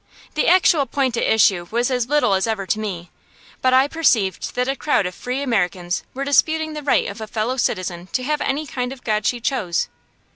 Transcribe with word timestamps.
The 0.33 0.47
actual 0.47 0.87
point 0.87 1.15
at 1.15 1.21
issue 1.21 1.67
was 1.69 1.91
as 1.91 2.09
little 2.09 2.33
as 2.33 2.47
ever 2.47 2.65
to 2.65 2.79
me, 2.79 3.11
but 3.61 3.71
I 3.71 3.87
perceived 3.87 4.55
that 4.55 4.67
a 4.67 4.75
crowd 4.75 5.05
of 5.05 5.13
Free 5.13 5.43
Americans 5.43 6.01
were 6.15 6.25
disputing 6.25 6.73
the 6.73 6.81
right 6.81 7.07
of 7.07 7.21
a 7.21 7.27
Fellow 7.27 7.55
Citizen 7.55 8.07
to 8.13 8.23
have 8.23 8.41
any 8.41 8.65
kind 8.65 8.91
of 8.91 9.03
God 9.03 9.27
she 9.27 9.39
chose. 9.39 9.89